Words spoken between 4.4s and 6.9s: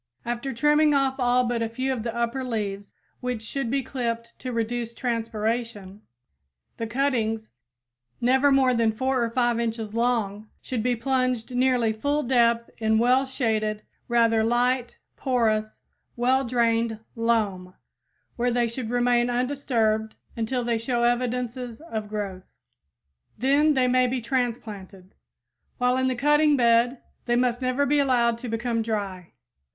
reduce transpiration, the